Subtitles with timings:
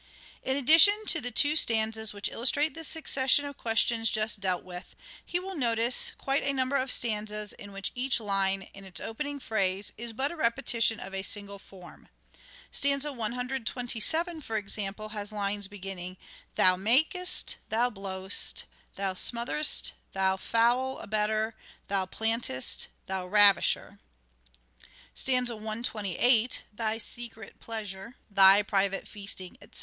[0.41, 4.95] In addition to the two stanzas which illustrate the succession of questions just dealt with,
[5.23, 9.39] he will notice quite a number of stanzas in which each line, in its opening
[9.39, 12.07] phrase, is but the repetition of a single form.
[12.71, 16.17] Stanza 127, for example, has lines beginning:—
[16.55, 18.63] "Thou makest," "Thou blow'st,"
[18.95, 21.53] "Thou smother'st," "Thou foul abettor,"
[21.89, 23.99] "Thou plantest,"" Thou ravisher."
[25.13, 29.79] 190" SHAKESPEARE" IDENTIFIED Stanza 128:—" Thy secret pleasure,"" Thy private feasting," etc.